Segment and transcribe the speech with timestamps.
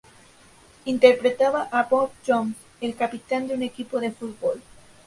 [0.85, 4.59] Interpretaba a Bob Jones, el capitán de un equipo de fútbol.